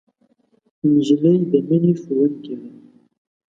نجلۍ 0.91 1.37
د 1.51 1.53
مینې 1.67 1.93
ښوونکې 2.01 2.55
ده. 2.59 2.69